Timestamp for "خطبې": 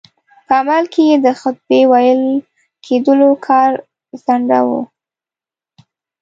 1.39-1.81